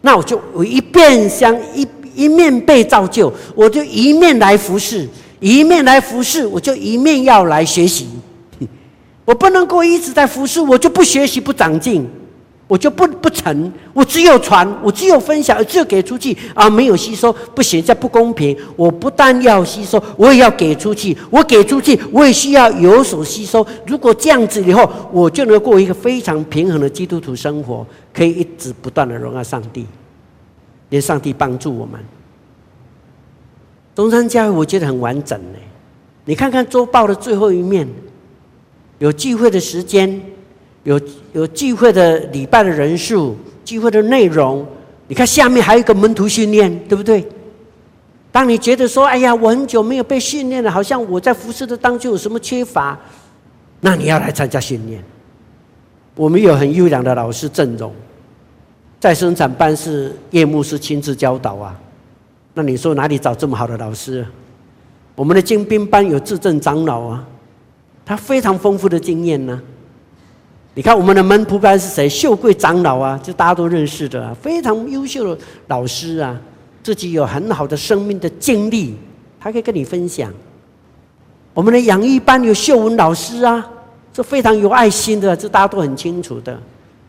[0.00, 5.06] 那我就我一边想一一面被造就，我就一面来服侍，
[5.38, 8.08] 一面来服侍，我就一面要来学习。
[9.26, 12.08] 我不能够一直在服侍，我就不学习不长进。
[12.66, 18.56] 我就不不成，我只有传，我只有分享，只有给出去啊，没有吸收，不行，这不公平。
[18.74, 21.14] 我不但要吸收，我也要给出去。
[21.30, 23.64] 我给出去，我也需要有所吸收。
[23.86, 29.86] 如果这样子以后，我就能过一个非常平衡的基督徒生活，可以一直不断的荣耀上帝，
[30.88, 32.00] 愿上帝帮助我们。
[33.94, 35.58] 中山教会我觉得很完整呢，
[36.24, 37.86] 你看看周报的最后一面，
[39.00, 40.18] 有聚会的时间。
[40.84, 41.00] 有
[41.32, 44.64] 有聚会的礼拜的人数，聚会的内容，
[45.08, 47.26] 你看下面还有一个门徒训练，对不对？
[48.30, 52.98] 当你觉得说，哎呀，我很久没有被训练了，好像我在服侍的当中有什么缺乏，
[53.80, 55.02] 那你要来参加训练。
[56.16, 57.92] 我们有很优良的老师阵容，
[59.00, 61.78] 在生产班是叶牧师亲自教导啊。
[62.52, 64.24] 那你说哪里找这么好的老师？
[65.14, 67.24] 我们的精兵班有至正长老啊，
[68.04, 69.60] 他非常丰富的经验呢、
[70.76, 72.08] 你看我们的门徒班是谁？
[72.08, 76.36] 秀贵长老啊，就大家都认识的，非常优秀的老师啊，
[76.82, 78.96] 自己有很好的生命的经历，
[79.38, 80.32] 他可以跟你分享。
[81.52, 83.64] 我们的养育班有秀文老师啊，
[84.12, 86.60] 这非常有爱心的，这大家都很清楚的。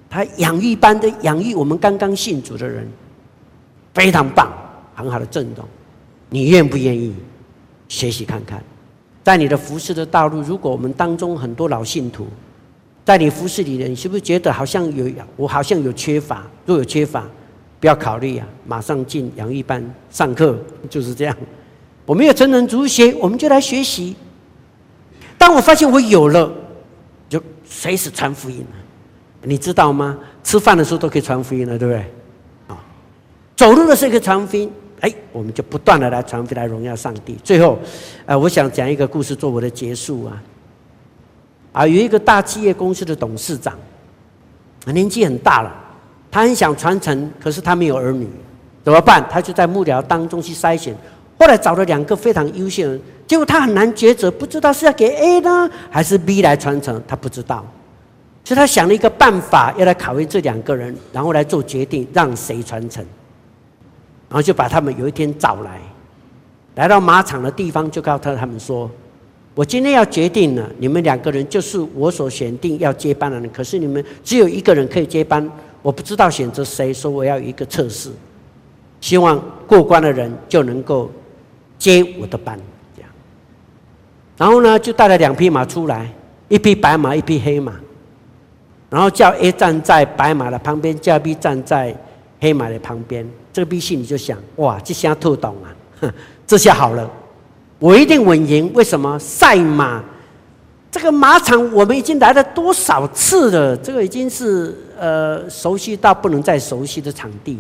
[0.08, 2.88] 他养育班的养育我们刚刚信主的人，
[3.96, 4.54] 非常棒，
[4.94, 5.66] 很好的震动。
[6.30, 7.16] 你愿不愿意
[7.88, 8.64] 学习看看？
[9.24, 12.28] 在你的服侍的道路，如果我们当中很多老信徒。
[13.06, 16.44] 在你服侍里的，你是不是觉得好像有我好像有缺乏？
[16.66, 17.24] 若有缺乏，
[17.80, 20.58] 不要考虑啊，马上进养育班上课，
[20.90, 21.38] 就是这样。
[22.04, 24.16] 我们有成人足学，我们就来学习。
[25.38, 26.52] 当我发现我有了，
[27.30, 28.76] 就随时传福音了。
[29.44, 30.18] 你知道吗？
[30.44, 32.04] 吃饭的时候都可以传福音了，对不对？
[32.68, 32.84] 啊，
[33.56, 34.72] 走路的时候可以传福音。
[35.02, 37.38] 哎，我们就不断的来传福音，来荣耀上帝。
[37.44, 37.78] 最后，
[38.26, 40.42] 呃，我想讲一个故事做我的结束啊。
[41.76, 43.78] 啊，有一个大企业公司的董事长，
[44.86, 45.70] 年纪很大了，
[46.32, 48.26] 他很想传承，可是他没有儿女，
[48.82, 49.22] 怎么办？
[49.30, 50.96] 他就在幕僚当中去筛选，
[51.38, 57.66] 后来找了两个非常优秀的人，结果他很难抉择，不知道是要给 A 呢，还是 B 来传承，他不知道，
[58.46, 63.04] 所以他想了一个办法，要来考验这两个人，然后来做决定，让谁传承，
[64.30, 65.82] 然后就把他们有一天找来，
[66.76, 68.90] 来到马场的地方，就告诉他们说。
[69.56, 73.50] 我今天要决定了，你们两个人就是我所选定要接班的人。
[73.52, 75.50] 可是你们只有一个人可以接班，
[75.82, 78.12] 我不知道选择谁，说我要一个测试，
[79.00, 81.10] 希望过关的人就能够
[81.78, 82.60] 接我的班，
[82.98, 83.10] 这样。
[84.36, 86.12] 然后呢，就带了两匹马出来，
[86.50, 87.80] 一匹白马，一匹黑马，
[88.90, 91.96] 然后叫 A 站在白马的旁边，叫 B 站在
[92.42, 93.26] 黑马的旁边。
[93.54, 96.14] 这个 B 心里就想：哇，这下透懂啊，
[96.46, 97.10] 这下好了。
[97.80, 99.18] 我一定稳赢，为什么？
[99.20, 100.04] 赛马，
[100.90, 103.76] 这个马场我们已经来了多少次了？
[103.78, 107.60] 这个已经是呃熟悉到不能再熟悉的场地，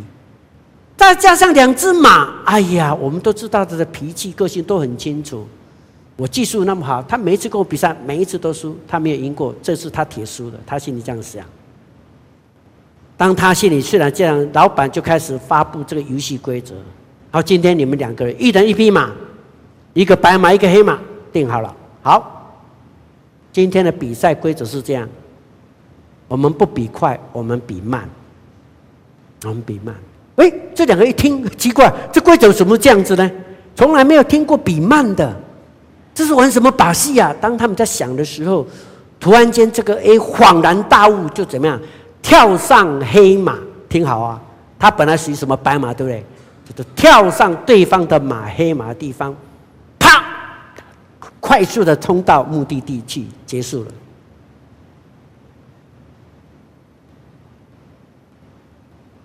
[0.95, 5.45] 再加上两只马，哎呀，我们都知道他的脾气、个性都很清楚。
[6.17, 11.43] 我技术那么好，他每一次跟我比赛，每一次都输，他没有赢过，这次他铁输了，他心里这样想。
[13.17, 16.73] 当他心里虽然这样，老板就开始发布这个游戏规则。
[17.31, 19.11] 好，今天你们两个人，一人一匹马，
[19.95, 20.99] 一个白马，一个黑马，
[21.31, 21.73] 定好了。
[22.03, 22.51] 好，
[23.53, 25.07] 今天的比赛规则是这样：
[26.27, 28.07] 我们不比快，我们比慢。
[29.43, 29.95] 我们比慢。
[30.35, 33.31] 哎，这两个一听奇怪，这规则怎么这样子呢？
[33.73, 35.33] 从来没有听过比慢的，
[36.13, 37.33] 这是玩什么把戏啊？
[37.39, 38.67] 当他们在想的时候，
[39.17, 41.79] 突然间这个 A 恍然大悟，就怎么样？
[42.21, 44.41] 跳上黑马，听好啊！
[44.77, 46.25] 他本来属于什么白马，对不对？
[46.75, 49.33] 就跳上对方的马，黑马的地方，
[51.45, 53.91] 快速的冲到目的地去，结束了。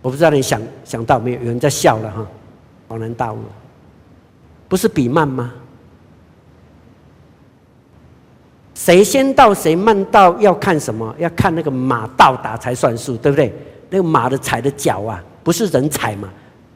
[0.03, 1.39] 我不知道你想想到没有？
[1.39, 2.27] 有人在笑了哈，
[2.91, 3.39] 恍然大悟，
[4.69, 5.51] 不是比慢吗？
[8.75, 11.15] 谁先到谁慢到要看什么？
[11.19, 13.51] 要看那个马到达才算数，对不对？
[13.89, 16.29] 那个马的踩的脚啊，不是人踩嘛？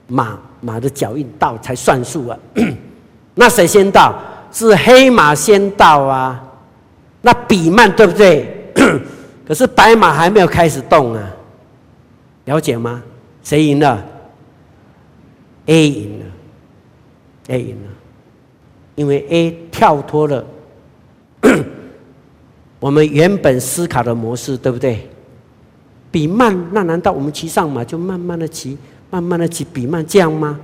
[0.06, 2.38] 马马的脚印到才算数啊。
[3.36, 4.18] 那谁先到？
[4.54, 6.42] 是黑马先到啊。
[7.20, 8.72] 那比慢对不对？
[9.46, 11.30] 可是白马还没有开始动啊。
[12.46, 13.02] 了解吗？
[13.42, 14.02] 谁赢了
[15.66, 16.26] ？A 赢了。
[17.48, 17.90] A 赢了，
[18.94, 20.44] 因为 A 跳脱了。
[22.80, 25.08] 我们原本思考的模式，对不对？
[26.10, 28.78] 比慢，那难道我们骑上马就慢慢的骑，
[29.10, 30.58] 慢慢的骑，比慢这样吗？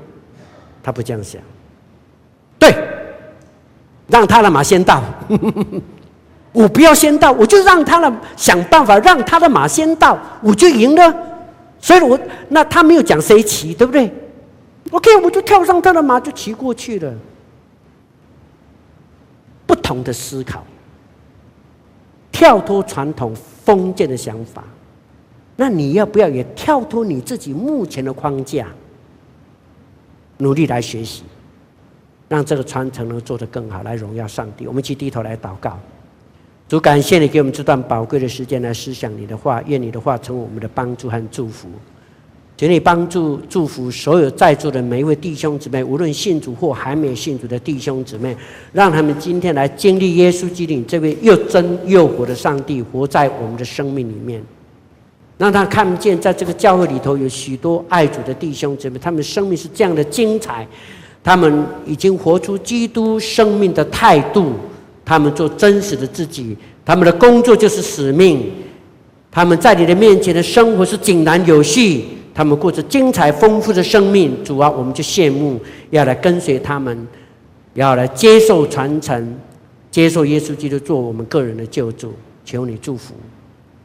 [0.82, 1.40] 他不这样想。
[2.58, 2.70] 对，
[4.10, 5.02] 让他的马先到，
[6.52, 11.14] 我不要先到，我就让他的想办法让他的马先到，我就赢了。
[11.78, 14.12] 所以我那他没有讲谁骑，对不对
[14.90, 17.14] ？OK，我就跳上他的马就骑过去了。
[19.66, 20.64] 不同的思考。
[22.32, 23.34] 跳脱传统
[23.64, 24.64] 封建的想法，
[25.56, 28.66] 那你要不要也跳脱你自己目前的框架，
[30.38, 31.24] 努力来学习，
[32.30, 34.64] 让这个传承能做得更好，来荣耀上帝。
[34.64, 35.76] 我们一起低头来祷告，
[36.68, 41.68] 主感谢你给我们这段宝贵的时间来思想你的话，愿你的话成为我们的帮助和祝福。
[42.56, 48.36] 请你帮助祝福所有在座的每一位弟兄姊妹，无论信主或还没有信主的弟兄姊妹，
[48.72, 54.40] 让他们今天来经历耶稣基督这位又真又活的上帝活在我们的生命里面，
[55.36, 60.68] 让他看见在这个教会里头有许多爱主的弟兄姊妹，他们生命是这样的精彩，
[61.22, 64.52] 他们已经活出基督生命的态度，
[65.04, 68.50] 他们做真实的自己，他们的工作就是使命，
[69.30, 72.04] 他们在你的面前的生活是井然有序。
[72.32, 75.60] 他们过着精彩丰富的生命，主啊，我们就羡慕，
[75.90, 77.06] 要来跟随他们，
[77.74, 79.36] 要来接受传承，
[79.90, 82.14] 接受耶稣基督做我们个人的救主。
[82.42, 83.14] 求你祝福，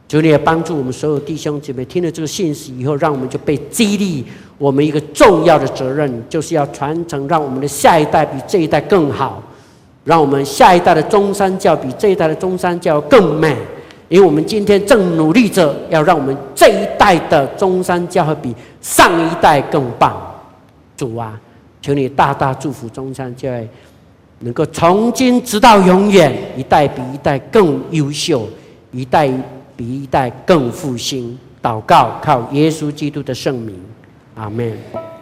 [0.08, 4.24] 求你也帮助我们所有弟兄姐妹，听了这个信息以后，让我们就被激励。
[4.58, 9.42] 我们一个重要的责任，就是要传承，让我们的下一代比这一代更好，
[10.04, 13.56] 让我们下一代的中山教比这一代的中山教更美。
[14.08, 20.16] 因为我们今天正努力着，要让我们这一代的中山教会比上一代更棒。
[20.96, 21.38] 主啊，
[21.82, 23.68] 求你大大祝福中山教会，
[24.38, 28.48] 能够从今直到永远，一代比一代更优秀，
[28.92, 29.28] 一代
[29.76, 31.36] 比一代更复兴。
[31.60, 33.74] 祷告，靠耶稣基督的圣名，
[34.36, 35.15] 阿门。